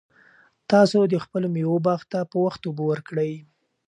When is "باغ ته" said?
1.85-2.19